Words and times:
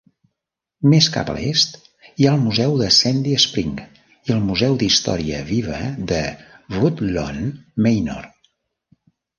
Més 0.93 1.09
cap 1.17 1.27
a 1.33 1.35
l'est, 1.39 1.75
hi 2.23 2.27
ha 2.27 2.31
el 2.37 2.41
museu 2.47 2.73
de 2.81 2.89
Sandy 3.01 3.35
Spring 3.45 3.77
i 4.31 4.35
el 4.39 4.43
museu 4.49 4.81
d'història 4.85 5.45
viva 5.53 5.81
de 6.15 6.27
Woodlawn 6.75 7.51
Manor. 7.89 8.31